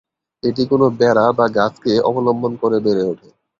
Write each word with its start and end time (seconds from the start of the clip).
এটি 0.43 0.63
কোনো 0.71 0.85
বেড়া 0.99 1.25
বা 1.37 1.45
গাছকে 1.57 1.93
অবলম্বন 2.09 2.53
করে 2.61 2.77
বেড়ে 2.85 3.03
উঠে। 3.11 3.29